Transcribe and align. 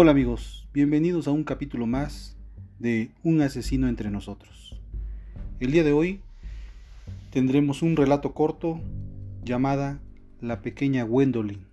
Hola 0.00 0.12
amigos, 0.12 0.68
bienvenidos 0.72 1.26
a 1.26 1.32
un 1.32 1.42
capítulo 1.42 1.84
más 1.84 2.36
de 2.78 3.10
Un 3.24 3.40
asesino 3.40 3.88
entre 3.88 4.12
nosotros. 4.12 4.80
El 5.58 5.72
día 5.72 5.82
de 5.82 5.90
hoy 5.90 6.20
tendremos 7.32 7.82
un 7.82 7.96
relato 7.96 8.32
corto 8.32 8.80
llamada 9.42 9.98
La 10.40 10.62
pequeña 10.62 11.02
Gwendolyn. 11.02 11.66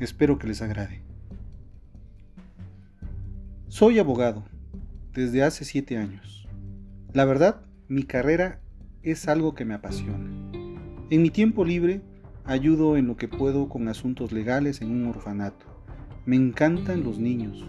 Espero 0.00 0.38
que 0.38 0.46
les 0.46 0.62
agrade. 0.62 1.02
Soy 3.68 3.98
abogado 3.98 4.42
desde 5.12 5.42
hace 5.42 5.66
siete 5.66 5.98
años. 5.98 6.48
La 7.12 7.26
verdad, 7.26 7.60
mi 7.86 8.04
carrera 8.04 8.62
es 9.02 9.28
algo 9.28 9.54
que 9.54 9.66
me 9.66 9.74
apasiona. 9.74 10.30
En 11.10 11.20
mi 11.20 11.28
tiempo 11.28 11.66
libre 11.66 12.00
ayudo 12.46 12.96
en 12.96 13.06
lo 13.06 13.18
que 13.18 13.28
puedo 13.28 13.68
con 13.68 13.88
asuntos 13.88 14.32
legales 14.32 14.80
en 14.80 14.90
un 14.90 15.04
orfanato 15.04 15.75
me 16.26 16.36
encantan 16.36 17.04
los 17.04 17.18
niños. 17.18 17.64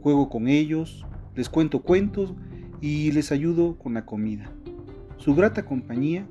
Juego 0.00 0.28
con 0.28 0.46
ellos, 0.46 1.04
les 1.34 1.48
cuento 1.48 1.82
cuentos 1.82 2.34
y 2.80 3.10
les 3.12 3.32
ayudo 3.32 3.78
con 3.78 3.94
la 3.94 4.04
comida. 4.04 4.52
Su 5.16 5.34
grata 5.34 5.64
compañía 5.64 6.26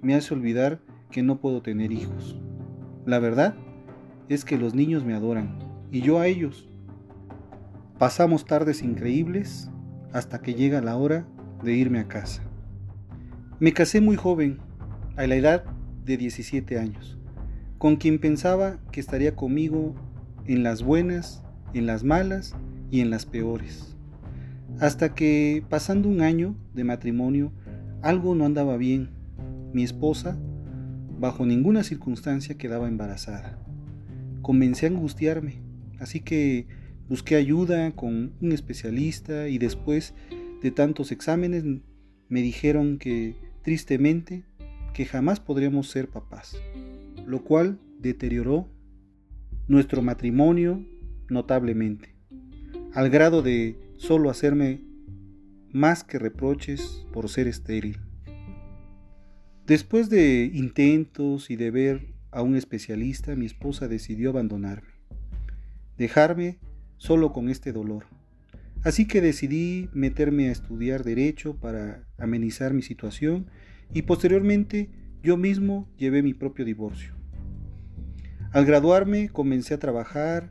me 0.00 0.14
hace 0.14 0.32
olvidar 0.32 0.80
que 1.10 1.22
no 1.22 1.40
puedo 1.40 1.60
tener 1.60 1.92
hijos. 1.92 2.38
La 3.04 3.18
verdad 3.18 3.56
es 4.28 4.44
que 4.44 4.58
los 4.58 4.74
niños 4.74 5.04
me 5.04 5.14
adoran 5.14 5.58
y 5.90 6.02
yo 6.02 6.20
a 6.20 6.28
ellos. 6.28 6.68
Pasamos 7.98 8.44
tardes 8.44 8.82
increíbles 8.82 9.70
hasta 10.12 10.40
que 10.40 10.54
llega 10.54 10.80
la 10.80 10.96
hora 10.96 11.26
de 11.64 11.74
irme 11.74 11.98
a 11.98 12.08
casa. 12.08 12.42
Me 13.58 13.72
casé 13.72 14.00
muy 14.00 14.14
joven, 14.14 14.60
a 15.16 15.26
la 15.26 15.34
edad 15.34 15.64
de 16.04 16.16
17 16.16 16.78
años, 16.78 17.18
con 17.76 17.96
quien 17.96 18.20
pensaba 18.20 18.78
que 18.92 19.00
estaría 19.00 19.34
conmigo 19.34 19.96
en 20.48 20.62
las 20.62 20.82
buenas, 20.82 21.42
en 21.74 21.86
las 21.86 22.02
malas 22.02 22.56
y 22.90 23.00
en 23.00 23.10
las 23.10 23.26
peores. 23.26 23.94
Hasta 24.80 25.14
que, 25.14 25.62
pasando 25.68 26.08
un 26.08 26.22
año 26.22 26.56
de 26.74 26.84
matrimonio, 26.84 27.52
algo 28.02 28.34
no 28.34 28.46
andaba 28.46 28.76
bien. 28.76 29.10
Mi 29.72 29.84
esposa, 29.84 30.38
bajo 31.20 31.44
ninguna 31.44 31.84
circunstancia, 31.84 32.56
quedaba 32.56 32.88
embarazada. 32.88 33.58
Comencé 34.40 34.86
a 34.86 34.88
angustiarme, 34.88 35.60
así 36.00 36.20
que 36.20 36.66
busqué 37.08 37.36
ayuda 37.36 37.90
con 37.92 38.32
un 38.40 38.52
especialista 38.52 39.48
y 39.48 39.58
después 39.58 40.14
de 40.62 40.70
tantos 40.70 41.12
exámenes 41.12 41.64
me 42.28 42.40
dijeron 42.40 42.98
que, 42.98 43.36
tristemente, 43.62 44.44
que 44.94 45.04
jamás 45.04 45.40
podríamos 45.40 45.90
ser 45.90 46.08
papás, 46.08 46.56
lo 47.26 47.44
cual 47.44 47.78
deterioró 48.00 48.68
nuestro 49.68 50.00
matrimonio 50.00 50.82
notablemente, 51.28 52.14
al 52.94 53.10
grado 53.10 53.42
de 53.42 53.78
solo 53.96 54.30
hacerme 54.30 54.80
más 55.70 56.04
que 56.04 56.18
reproches 56.18 57.06
por 57.12 57.28
ser 57.28 57.46
estéril. 57.46 57.98
Después 59.66 60.08
de 60.08 60.50
intentos 60.54 61.50
y 61.50 61.56
de 61.56 61.70
ver 61.70 62.14
a 62.30 62.40
un 62.40 62.56
especialista, 62.56 63.36
mi 63.36 63.44
esposa 63.44 63.88
decidió 63.88 64.30
abandonarme, 64.30 64.88
dejarme 65.98 66.58
solo 66.96 67.34
con 67.34 67.50
este 67.50 67.72
dolor. 67.72 68.06
Así 68.84 69.06
que 69.06 69.20
decidí 69.20 69.90
meterme 69.92 70.48
a 70.48 70.52
estudiar 70.52 71.04
derecho 71.04 71.56
para 71.56 72.08
amenizar 72.16 72.72
mi 72.72 72.80
situación 72.80 73.46
y 73.92 74.02
posteriormente 74.02 74.88
yo 75.22 75.36
mismo 75.36 75.90
llevé 75.98 76.22
mi 76.22 76.32
propio 76.32 76.64
divorcio. 76.64 77.17
Al 78.50 78.64
graduarme 78.64 79.28
comencé 79.28 79.74
a 79.74 79.78
trabajar, 79.78 80.50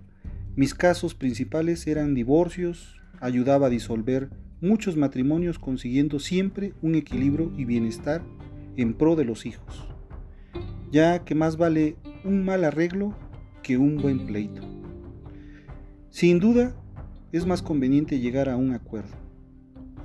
mis 0.56 0.76
casos 0.76 1.16
principales 1.16 1.88
eran 1.88 2.14
divorcios, 2.14 3.02
ayudaba 3.20 3.68
a 3.68 3.70
disolver 3.72 4.30
muchos 4.62 4.98
matrimonios 4.98 5.58
consiguiendo 5.58 6.20
siempre 6.20 6.74
un 6.84 6.94
equilibrio 6.94 7.52
y 7.58 7.66
bienestar 7.66 8.22
en 8.76 8.94
pro 8.94 9.16
de 9.16 9.26
los 9.26 9.48
hijos, 9.48 9.88
ya 10.92 11.26
que 11.26 11.34
más 11.34 11.58
vale 11.58 11.96
un 12.24 12.46
mal 12.46 12.66
arreglo 12.66 13.18
que 13.64 13.80
un 13.80 13.98
buen 13.98 14.28
pleito. 14.28 14.62
Sin 16.12 16.40
duda, 16.40 16.76
es 17.32 17.48
más 17.48 17.64
conveniente 17.64 18.20
llegar 18.20 18.48
a 18.48 18.58
un 18.58 18.74
acuerdo, 18.74 19.16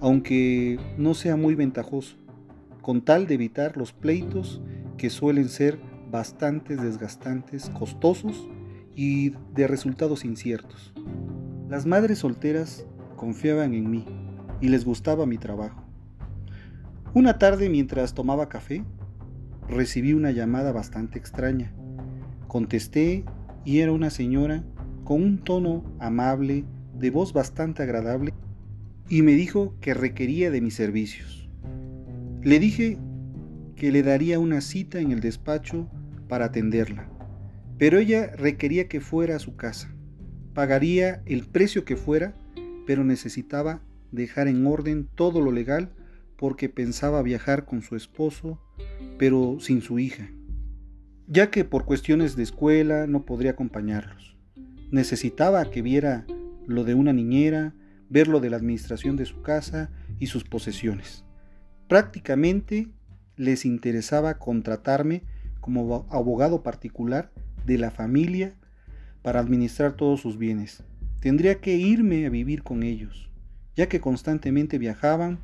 aunque 0.01 0.79
no 0.97 1.13
sea 1.13 1.37
muy 1.37 1.55
ventajoso, 1.55 2.17
con 2.81 3.03
tal 3.03 3.27
de 3.27 3.35
evitar 3.35 3.77
los 3.77 3.93
pleitos 3.93 4.63
que 4.97 5.11
suelen 5.11 5.51
ser 5.51 5.79
bastante 6.13 6.77
desgastantes, 6.77 7.71
costosos 7.71 8.47
y 8.95 9.31
de 9.55 9.67
resultados 9.67 10.25
inciertos. 10.25 10.93
Las 11.69 11.87
madres 11.87 12.19
solteras 12.19 12.87
confiaban 13.17 13.73
en 13.73 13.91
mí 13.91 14.05
y 14.61 14.69
les 14.69 14.85
gustaba 14.85 15.25
mi 15.25 15.39
trabajo. 15.39 15.83
Una 17.15 17.39
tarde 17.39 17.71
mientras 17.71 18.13
tomaba 18.15 18.51
café, 18.51 18.85
recibí 19.69 20.13
una 20.13 20.31
llamada 20.31 20.71
bastante 20.71 21.19
extraña. 21.19 21.73
Contesté 22.47 23.25
y 23.65 23.79
era 23.79 23.93
una 23.93 24.11
señora 24.11 24.65
con 25.05 25.23
un 25.23 25.39
tono 25.39 25.83
amable, 25.99 26.65
de 26.99 27.11
voz 27.11 27.33
bastante 27.33 27.83
agradable, 27.83 28.35
y 29.09 29.23
me 29.23 29.33
dijo 29.33 29.75
que 29.81 29.95
requería 29.95 30.51
de 30.51 30.61
mis 30.61 30.75
servicios. 30.75 31.49
Le 32.43 32.59
dije 32.59 32.99
que 33.77 33.91
le 33.91 34.03
daría 34.03 34.39
una 34.39 34.61
cita 34.61 35.01
en 35.01 35.11
el 35.11 35.21
despacho 35.21 35.89
para 36.33 36.47
atenderla, 36.47 37.11
pero 37.77 37.99
ella 37.99 38.35
requería 38.35 38.89
que 38.89 39.03
fuera 39.03 39.37
a 39.37 39.39
su 39.39 39.55
casa. 39.55 39.95
Pagaría 40.55 41.23
el 41.27 41.45
precio 41.45 41.85
que 41.85 41.95
fuera, 41.95 42.35
pero 42.87 43.05
necesitaba 43.05 43.83
dejar 44.13 44.49
en 44.49 44.67
orden 44.67 45.11
todo 45.15 45.43
lo 45.43 45.53
legal 45.53 45.93
porque 46.39 46.71
pensaba 46.71 47.21
viajar 47.21 47.67
con 47.67 47.83
su 47.83 47.97
esposo, 47.97 48.59
pero 49.19 49.59
sin 49.61 49.83
su 49.83 49.99
hija, 49.99 50.31
ya 51.27 51.51
que 51.51 51.67
por 51.67 51.85
cuestiones 51.85 52.35
de 52.35 52.45
escuela 52.45 53.07
no 53.07 53.27
podría 53.27 53.51
acompañarlos. 53.51 54.39
Necesitaba 54.91 55.71
que 55.71 55.83
viera 55.83 56.25
lo 56.67 56.85
de 56.85 56.95
una 56.95 57.13
niñera, 57.13 57.75
ver 58.09 58.27
lo 58.27 58.41
de 58.41 58.49
la 58.49 58.57
administración 58.57 59.17
de 59.17 59.27
su 59.27 59.43
casa 59.43 59.91
y 60.19 60.29
sus 60.29 60.45
posesiones. 60.45 61.27
Prácticamente 61.89 62.89
les 63.37 63.67
interesaba 63.67 64.39
contratarme 64.39 65.25
como 65.63 66.07
abogado 66.11 66.63
particular 66.63 67.31
de 67.65 67.79
la 67.79 67.91
familia 67.91 68.55
para 69.23 69.41
administrar 69.41 69.93
todos 69.93 70.21
sus 70.21 70.37
bienes. 70.37 70.83
Tendría 71.21 71.61
que 71.61 71.77
irme 71.77 72.27
a 72.27 72.31
vivir 72.31 72.65
con 72.65 72.83
ellos, 72.83 73.31
ya 73.77 73.89
que 73.89 74.01
constantemente 74.01 74.77
viajaban 74.77 75.39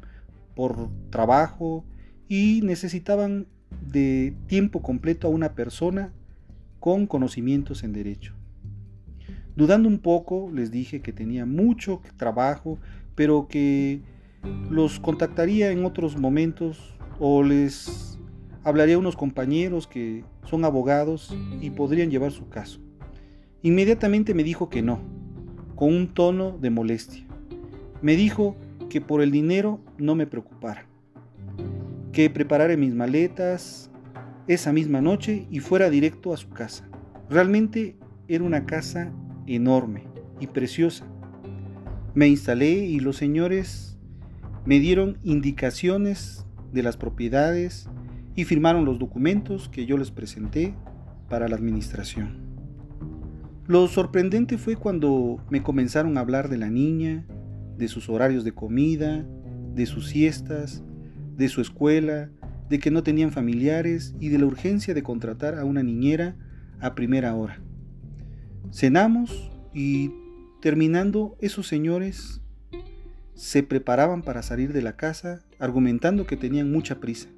por 0.56 0.90
trabajo 1.10 1.84
y 2.28 2.60
necesitaban 2.64 3.46
de 3.86 4.34
tiempo 4.48 4.82
completo 4.82 5.28
a 5.28 5.30
una 5.30 5.54
persona 5.54 6.12
con 6.80 7.06
conocimientos 7.06 7.84
en 7.84 7.92
derecho. 7.92 8.34
Dudando 9.54 9.88
un 9.88 10.00
poco, 10.00 10.50
les 10.52 10.72
dije 10.72 11.00
que 11.00 11.12
tenía 11.12 11.46
mucho 11.46 12.02
trabajo, 12.16 12.78
pero 13.14 13.46
que 13.48 14.00
los 14.68 14.98
contactaría 14.98 15.70
en 15.70 15.84
otros 15.84 16.16
momentos 16.16 16.96
o 17.20 17.44
les 17.44 18.17
hablaría 18.64 18.96
a 18.96 18.98
unos 18.98 19.16
compañeros 19.16 19.86
que 19.86 20.24
son 20.44 20.64
abogados 20.64 21.36
y 21.60 21.70
podrían 21.70 22.10
llevar 22.10 22.32
su 22.32 22.48
caso. 22.48 22.80
Inmediatamente 23.62 24.34
me 24.34 24.44
dijo 24.44 24.68
que 24.68 24.82
no. 24.82 25.00
con 25.74 25.94
un 25.94 26.12
tono 26.12 26.58
de 26.58 26.70
molestia. 26.70 27.24
Me 28.02 28.16
dijo 28.16 28.56
que 28.88 29.00
por 29.00 29.22
el 29.22 29.30
dinero 29.30 29.80
no 29.96 30.16
me 30.16 30.26
preocupara, 30.26 30.86
que 32.12 32.30
preparara 32.30 32.76
mis 32.76 32.94
maletas 32.94 33.88
esa 34.48 34.72
misma 34.72 35.00
noche 35.00 35.46
y 35.50 35.60
fuera 35.60 35.88
directo 35.88 36.32
a 36.32 36.36
su 36.36 36.48
casa. 36.48 36.88
Realmente 37.30 37.96
era 38.26 38.42
una 38.42 38.66
casa 38.66 39.12
enorme 39.46 40.08
y 40.40 40.48
preciosa. 40.48 41.06
Me 42.14 42.26
instalé 42.26 42.72
y 42.72 42.98
los 42.98 43.16
señores 43.16 43.98
me 44.64 44.80
dieron 44.80 45.18
indicaciones 45.22 46.44
de 46.72 46.82
las 46.82 46.96
propiedades 46.96 47.88
y 48.38 48.44
firmaron 48.44 48.84
los 48.84 49.00
documentos 49.00 49.68
que 49.68 49.84
yo 49.84 49.98
les 49.98 50.12
presenté 50.12 50.72
para 51.28 51.48
la 51.48 51.56
administración. 51.56 52.36
Lo 53.66 53.88
sorprendente 53.88 54.58
fue 54.58 54.76
cuando 54.76 55.44
me 55.50 55.64
comenzaron 55.64 56.16
a 56.16 56.20
hablar 56.20 56.48
de 56.48 56.56
la 56.56 56.70
niña, 56.70 57.26
de 57.76 57.88
sus 57.88 58.08
horarios 58.08 58.44
de 58.44 58.52
comida, 58.52 59.26
de 59.74 59.86
sus 59.86 60.06
siestas, 60.06 60.84
de 61.36 61.48
su 61.48 61.60
escuela, 61.60 62.30
de 62.68 62.78
que 62.78 62.92
no 62.92 63.02
tenían 63.02 63.32
familiares 63.32 64.14
y 64.20 64.28
de 64.28 64.38
la 64.38 64.46
urgencia 64.46 64.94
de 64.94 65.02
contratar 65.02 65.58
a 65.58 65.64
una 65.64 65.82
niñera 65.82 66.36
a 66.78 66.94
primera 66.94 67.34
hora. 67.34 67.60
Cenamos 68.70 69.50
y 69.74 70.12
terminando 70.62 71.36
esos 71.40 71.66
señores 71.66 72.40
se 73.34 73.64
preparaban 73.64 74.22
para 74.22 74.44
salir 74.44 74.72
de 74.72 74.82
la 74.82 74.94
casa 74.96 75.42
argumentando 75.58 76.24
que 76.24 76.36
tenían 76.36 76.70
mucha 76.70 77.00
prisa. 77.00 77.30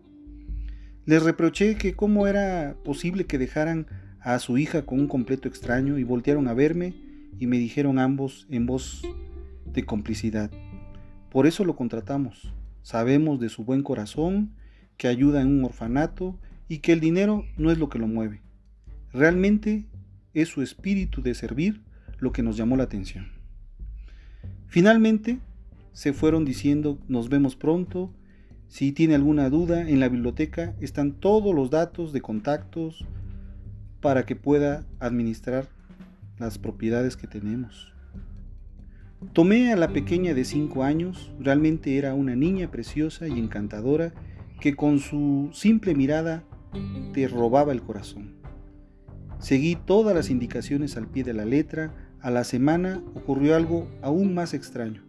Les 1.10 1.24
reproché 1.24 1.74
que 1.74 1.94
cómo 1.94 2.28
era 2.28 2.76
posible 2.84 3.26
que 3.26 3.36
dejaran 3.36 3.88
a 4.20 4.38
su 4.38 4.58
hija 4.58 4.86
con 4.86 5.00
un 5.00 5.08
completo 5.08 5.48
extraño 5.48 5.98
y 5.98 6.04
voltearon 6.04 6.46
a 6.46 6.54
verme 6.54 6.94
y 7.36 7.48
me 7.48 7.58
dijeron 7.58 7.98
ambos 7.98 8.46
en 8.48 8.64
voz 8.64 9.02
de 9.66 9.84
complicidad. 9.84 10.52
Por 11.28 11.48
eso 11.48 11.64
lo 11.64 11.74
contratamos. 11.74 12.54
Sabemos 12.82 13.40
de 13.40 13.48
su 13.48 13.64
buen 13.64 13.82
corazón, 13.82 14.54
que 14.96 15.08
ayuda 15.08 15.40
en 15.40 15.48
un 15.48 15.64
orfanato 15.64 16.38
y 16.68 16.78
que 16.78 16.92
el 16.92 17.00
dinero 17.00 17.44
no 17.56 17.72
es 17.72 17.78
lo 17.78 17.88
que 17.88 17.98
lo 17.98 18.06
mueve. 18.06 18.42
Realmente 19.12 19.88
es 20.32 20.46
su 20.46 20.62
espíritu 20.62 21.22
de 21.22 21.34
servir 21.34 21.82
lo 22.20 22.30
que 22.30 22.44
nos 22.44 22.56
llamó 22.56 22.76
la 22.76 22.84
atención. 22.84 23.32
Finalmente, 24.68 25.40
se 25.92 26.12
fueron 26.12 26.44
diciendo 26.44 27.00
nos 27.08 27.28
vemos 27.28 27.56
pronto, 27.56 28.14
si 28.70 28.92
tiene 28.92 29.16
alguna 29.16 29.50
duda, 29.50 29.88
en 29.88 29.98
la 29.98 30.08
biblioteca 30.08 30.76
están 30.80 31.14
todos 31.14 31.52
los 31.52 31.70
datos 31.70 32.12
de 32.12 32.20
contactos 32.20 33.04
para 34.00 34.24
que 34.24 34.36
pueda 34.36 34.86
administrar 35.00 35.66
las 36.38 36.56
propiedades 36.56 37.16
que 37.16 37.26
tenemos. 37.26 37.92
Tomé 39.32 39.72
a 39.72 39.76
la 39.76 39.88
pequeña 39.88 40.34
de 40.34 40.44
5 40.44 40.84
años, 40.84 41.32
realmente 41.40 41.98
era 41.98 42.14
una 42.14 42.36
niña 42.36 42.70
preciosa 42.70 43.26
y 43.26 43.40
encantadora 43.40 44.12
que 44.60 44.76
con 44.76 45.00
su 45.00 45.50
simple 45.52 45.96
mirada 45.96 46.44
te 47.12 47.26
robaba 47.26 47.72
el 47.72 47.82
corazón. 47.82 48.36
Seguí 49.40 49.74
todas 49.74 50.14
las 50.14 50.30
indicaciones 50.30 50.96
al 50.96 51.08
pie 51.08 51.24
de 51.24 51.34
la 51.34 51.44
letra, 51.44 51.92
a 52.20 52.30
la 52.30 52.44
semana 52.44 53.02
ocurrió 53.16 53.56
algo 53.56 53.88
aún 54.00 54.32
más 54.32 54.54
extraño. 54.54 55.02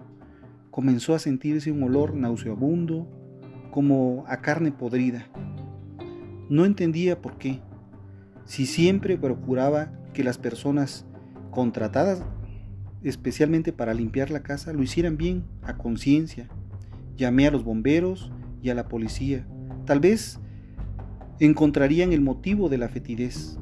Comenzó 0.72 1.14
a 1.14 1.20
sentirse 1.20 1.72
un 1.72 1.84
olor 1.84 2.16
nauseabundo, 2.16 3.21
como 3.72 4.24
a 4.28 4.42
carne 4.42 4.72
podrida. 4.72 5.26
No 6.50 6.66
entendía 6.66 7.22
por 7.22 7.38
qué, 7.38 7.62
si 8.46 8.66
siempre 8.66 9.18
procuraba 9.18 9.92
que 10.14 10.24
las 10.24 10.38
personas 10.38 11.06
contratadas 11.50 12.24
especialmente 13.04 13.74
para 13.74 13.94
limpiar 13.94 14.30
la 14.30 14.44
casa 14.44 14.74
lo 14.74 14.84
hicieran 14.84 15.18
bien, 15.18 15.46
a 15.64 15.78
conciencia. 15.78 16.50
Llamé 17.18 17.48
a 17.48 17.52
los 17.52 17.64
bomberos 17.64 18.32
y 18.62 18.70
a 18.70 18.76
la 18.76 18.88
policía. 18.88 19.46
Tal 19.86 20.00
vez 20.00 20.40
encontrarían 21.40 22.14
el 22.14 22.22
motivo 22.22 22.70
de 22.70 22.78
la 22.78 22.90
fetidez. 22.90 23.58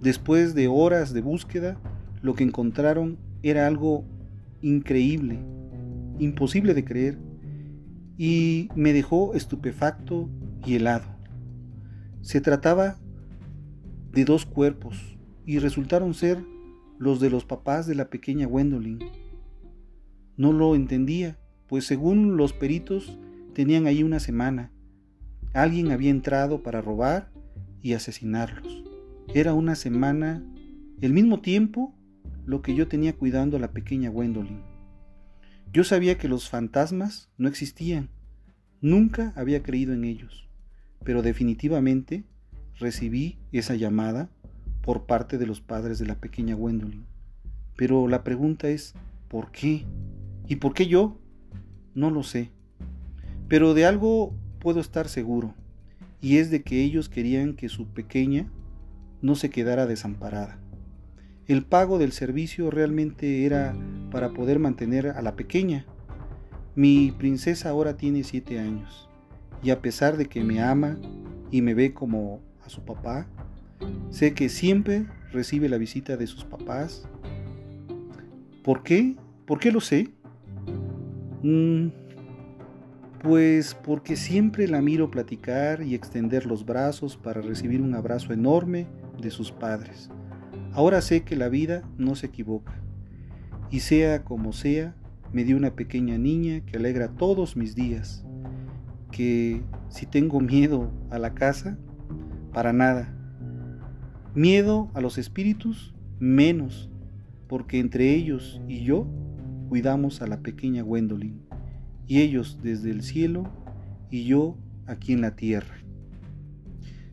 Después 0.00 0.54
de 0.54 0.68
horas 0.68 1.12
de 1.12 1.22
búsqueda, 1.22 1.78
lo 2.22 2.34
que 2.34 2.44
encontraron 2.44 3.18
era 3.42 3.66
algo 3.66 4.04
increíble, 4.62 5.40
imposible 6.18 6.74
de 6.74 6.84
creer 6.84 7.18
y 8.16 8.68
me 8.74 8.92
dejó 8.92 9.34
estupefacto 9.34 10.28
y 10.64 10.76
helado. 10.76 11.06
Se 12.20 12.40
trataba 12.40 12.98
de 14.12 14.24
dos 14.24 14.46
cuerpos 14.46 15.18
y 15.44 15.58
resultaron 15.58 16.14
ser 16.14 16.42
los 16.98 17.20
de 17.20 17.30
los 17.30 17.44
papás 17.44 17.86
de 17.86 17.94
la 17.94 18.08
pequeña 18.08 18.46
Gwendolyn. 18.46 18.98
No 20.36 20.52
lo 20.52 20.74
entendía, 20.74 21.38
pues 21.68 21.86
según 21.86 22.36
los 22.36 22.52
peritos 22.52 23.18
tenían 23.52 23.86
ahí 23.86 24.02
una 24.02 24.20
semana. 24.20 24.72
Alguien 25.52 25.90
había 25.90 26.10
entrado 26.10 26.62
para 26.62 26.80
robar 26.80 27.30
y 27.82 27.92
asesinarlos. 27.92 28.84
Era 29.34 29.54
una 29.54 29.74
semana, 29.74 30.44
el 31.00 31.12
mismo 31.12 31.40
tiempo, 31.40 31.94
lo 32.46 32.62
que 32.62 32.74
yo 32.74 32.88
tenía 32.88 33.14
cuidando 33.14 33.56
a 33.56 33.60
la 33.60 33.72
pequeña 33.72 34.10
Gwendolyn. 34.10 34.73
Yo 35.74 35.82
sabía 35.82 36.18
que 36.18 36.28
los 36.28 36.48
fantasmas 36.48 37.28
no 37.36 37.48
existían, 37.48 38.08
nunca 38.80 39.32
había 39.34 39.64
creído 39.64 39.92
en 39.92 40.04
ellos, 40.04 40.48
pero 41.02 41.20
definitivamente 41.20 42.22
recibí 42.78 43.38
esa 43.50 43.74
llamada 43.74 44.30
por 44.82 45.06
parte 45.06 45.36
de 45.36 45.48
los 45.48 45.60
padres 45.60 45.98
de 45.98 46.06
la 46.06 46.14
pequeña 46.14 46.54
Gwendolyn. 46.54 47.06
Pero 47.74 48.06
la 48.06 48.22
pregunta 48.22 48.68
es, 48.68 48.94
¿por 49.26 49.50
qué? 49.50 49.84
¿Y 50.46 50.56
por 50.56 50.74
qué 50.74 50.86
yo? 50.86 51.18
No 51.92 52.12
lo 52.12 52.22
sé. 52.22 52.52
Pero 53.48 53.74
de 53.74 53.84
algo 53.84 54.32
puedo 54.60 54.78
estar 54.78 55.08
seguro, 55.08 55.56
y 56.20 56.36
es 56.36 56.52
de 56.52 56.62
que 56.62 56.84
ellos 56.84 57.08
querían 57.08 57.54
que 57.54 57.68
su 57.68 57.88
pequeña 57.88 58.48
no 59.22 59.34
se 59.34 59.50
quedara 59.50 59.86
desamparada. 59.86 60.56
El 61.46 61.62
pago 61.64 61.98
del 61.98 62.12
servicio 62.12 62.70
realmente 62.70 63.44
era 63.44 63.76
para 64.10 64.30
poder 64.30 64.58
mantener 64.58 65.08
a 65.08 65.20
la 65.20 65.36
pequeña. 65.36 65.84
Mi 66.74 67.12
princesa 67.12 67.68
ahora 67.68 67.98
tiene 67.98 68.24
siete 68.24 68.58
años 68.58 69.10
y 69.62 69.70
a 69.70 69.82
pesar 69.82 70.16
de 70.16 70.26
que 70.26 70.42
me 70.42 70.62
ama 70.62 70.96
y 71.50 71.60
me 71.60 71.74
ve 71.74 71.92
como 71.92 72.40
a 72.64 72.70
su 72.70 72.82
papá, 72.82 73.26
sé 74.10 74.32
que 74.32 74.48
siempre 74.48 75.06
recibe 75.32 75.68
la 75.68 75.76
visita 75.76 76.16
de 76.16 76.26
sus 76.26 76.44
papás. 76.44 77.06
¿Por 78.62 78.82
qué? 78.82 79.14
¿Por 79.44 79.58
qué 79.58 79.70
lo 79.70 79.82
sé? 79.82 80.14
Mm, 81.42 81.88
pues 83.22 83.74
porque 83.74 84.16
siempre 84.16 84.66
la 84.66 84.80
miro 84.80 85.10
platicar 85.10 85.82
y 85.82 85.94
extender 85.94 86.46
los 86.46 86.64
brazos 86.64 87.18
para 87.18 87.42
recibir 87.42 87.82
un 87.82 87.94
abrazo 87.94 88.32
enorme 88.32 88.86
de 89.20 89.30
sus 89.30 89.52
padres. 89.52 90.10
Ahora 90.74 91.00
sé 91.00 91.22
que 91.22 91.36
la 91.36 91.48
vida 91.48 91.82
no 91.98 92.16
se 92.16 92.26
equivoca. 92.26 92.74
Y 93.70 93.80
sea 93.80 94.24
como 94.24 94.52
sea, 94.52 94.96
me 95.32 95.44
dio 95.44 95.56
una 95.56 95.76
pequeña 95.76 96.18
niña 96.18 96.60
que 96.66 96.76
alegra 96.76 97.08
todos 97.08 97.56
mis 97.56 97.76
días. 97.76 98.24
Que 99.12 99.62
si 99.88 100.04
tengo 100.04 100.40
miedo 100.40 100.90
a 101.10 101.20
la 101.20 101.32
casa, 101.32 101.78
para 102.52 102.72
nada. 102.72 103.14
Miedo 104.34 104.90
a 104.94 105.00
los 105.00 105.16
espíritus, 105.16 105.94
menos, 106.18 106.90
porque 107.48 107.78
entre 107.78 108.12
ellos 108.12 108.60
y 108.66 108.82
yo 108.82 109.06
cuidamos 109.68 110.22
a 110.22 110.26
la 110.26 110.40
pequeña 110.40 110.82
Gwendolyn, 110.82 111.40
y 112.06 112.20
ellos 112.20 112.58
desde 112.62 112.90
el 112.90 113.02
cielo 113.02 113.44
y 114.10 114.24
yo 114.24 114.58
aquí 114.86 115.12
en 115.12 115.20
la 115.20 115.36
tierra. 115.36 115.76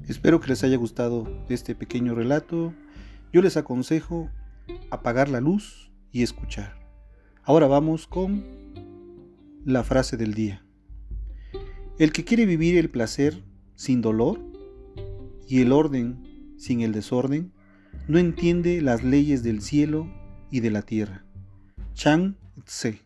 Espero 0.08 0.40
que 0.40 0.48
les 0.48 0.64
haya 0.64 0.78
gustado 0.78 1.28
este 1.50 1.76
pequeño 1.76 2.16
relato 2.16 2.74
yo 3.32 3.42
les 3.42 3.58
aconsejo 3.58 4.30
apagar 4.90 5.30
la 5.30 5.42
luz 5.42 5.92
y 6.12 6.24
escuchar. 6.24 6.76
Ahora 7.44 7.68
vamos 7.68 8.08
con 8.08 8.44
la 9.66 9.84
frase 9.84 10.18
del 10.18 10.34
día. 10.34 10.66
El 11.98 12.12
que 12.12 12.24
quiere 12.24 12.46
vivir 12.46 12.78
el 12.78 12.90
placer 12.90 13.44
sin 13.76 14.02
dolor 14.02 14.40
y 15.48 15.62
el 15.62 15.72
orden 15.72 16.32
sin 16.62 16.82
el 16.82 16.92
desorden, 16.92 17.52
no 18.08 18.20
entiende 18.20 18.82
las 18.82 19.04
leyes 19.04 19.42
del 19.42 19.62
cielo 19.62 20.08
y 20.52 20.60
de 20.60 20.70
la 20.70 20.84
tierra. 20.84 21.26
Chang 21.96 22.36
Tse. 22.66 23.02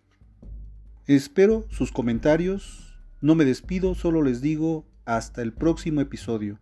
Espero 1.07 1.65
sus 1.69 1.93
comentarios. 1.93 2.99
No 3.21 3.33
me 3.33 3.45
despido, 3.45 3.95
solo 3.95 4.21
les 4.21 4.41
digo 4.41 4.85
hasta 5.05 5.41
el 5.41 5.53
próximo 5.53 6.01
episodio. 6.01 6.59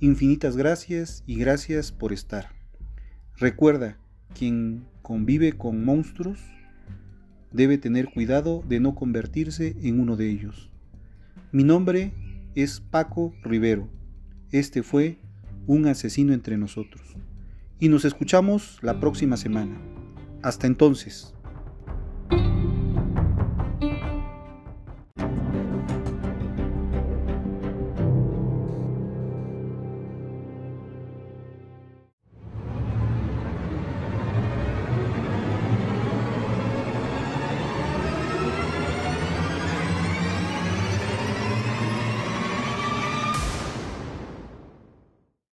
Infinitas 0.00 0.56
gracias 0.56 1.24
y 1.26 1.36
gracias 1.36 1.92
por 1.92 2.12
estar. 2.12 2.57
Recuerda, 3.40 3.96
quien 4.36 4.84
convive 5.00 5.52
con 5.52 5.84
monstruos 5.84 6.40
debe 7.52 7.78
tener 7.78 8.10
cuidado 8.12 8.64
de 8.68 8.80
no 8.80 8.96
convertirse 8.96 9.76
en 9.80 10.00
uno 10.00 10.16
de 10.16 10.28
ellos. 10.28 10.70
Mi 11.52 11.62
nombre 11.62 12.12
es 12.56 12.80
Paco 12.80 13.32
Rivero. 13.44 13.88
Este 14.50 14.82
fue 14.82 15.18
un 15.68 15.86
asesino 15.86 16.32
entre 16.32 16.58
nosotros. 16.58 17.16
Y 17.78 17.88
nos 17.88 18.04
escuchamos 18.04 18.78
la 18.82 18.98
próxima 18.98 19.36
semana. 19.36 19.80
Hasta 20.42 20.66
entonces. 20.66 21.32